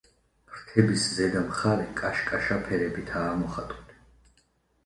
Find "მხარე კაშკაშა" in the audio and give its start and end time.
1.51-2.57